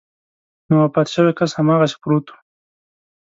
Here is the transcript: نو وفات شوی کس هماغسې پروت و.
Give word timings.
نو 0.67 0.73
وفات 0.83 1.07
شوی 1.13 1.33
کس 1.39 1.51
هماغسې 1.59 1.97
پروت 2.01 2.25
و. 2.29 2.35